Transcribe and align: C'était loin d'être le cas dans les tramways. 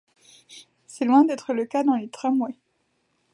C'était 0.87 1.05
loin 1.05 1.25
d'être 1.25 1.53
le 1.53 1.63
cas 1.65 1.83
dans 1.83 1.93
les 1.93 2.09
tramways. 2.09 2.55